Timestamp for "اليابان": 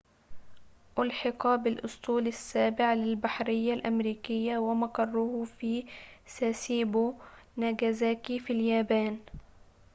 8.53-9.19